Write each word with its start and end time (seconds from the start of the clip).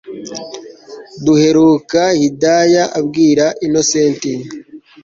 Duheruka 1.25 2.01
Hidaya 2.19 2.83
abwira 2.99 3.45
innocent 3.65 4.21